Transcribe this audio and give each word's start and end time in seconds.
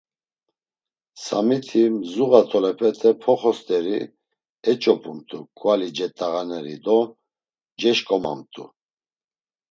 Samiti 1.23 1.81
mzuğa 1.97 2.41
tolepete 2.49 3.11
poxo 3.21 3.51
st̆eri 3.57 3.99
eç̌opumt̆u 4.71 5.39
ǩvali 5.59 5.89
cet̆ağaneri 5.95 6.75
do 6.85 6.99
ceşǩomamt̆u. 7.79 8.63